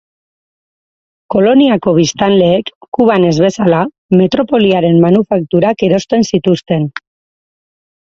Koloniako 1.33 1.91
biztanleek, 1.97 2.71
Kuban 2.97 3.25
ez 3.31 3.33
bezala, 3.43 3.81
metropoliaren 4.21 4.97
manufakturak 5.05 5.85
erosten 5.89 6.27
zituzten. 6.31 6.89